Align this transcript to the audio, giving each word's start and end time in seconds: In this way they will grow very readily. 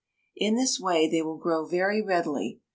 In 0.35 0.55
this 0.55 0.79
way 0.79 1.07
they 1.07 1.21
will 1.21 1.37
grow 1.37 1.63
very 1.63 2.01
readily. 2.01 2.59